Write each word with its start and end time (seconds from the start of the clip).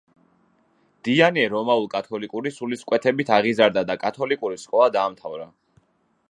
დიანე 1.07 1.43
რომაულ-კათოლიკური 1.55 2.53
სულისკვეთებით 2.55 3.29
აღიზარდა 3.37 3.85
და 3.91 3.99
კათოლიკური 4.07 4.59
სკოლა 4.65 4.91
დაამთავრა. 4.99 5.49